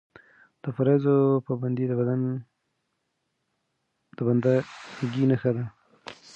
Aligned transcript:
د 0.63 0.65
فرایضو 0.75 1.15
پابندي 1.47 1.85
د 4.17 4.21
بنده 4.27 4.53
ګۍ 5.13 5.23
نښه 5.31 5.51
ده. 5.55 5.65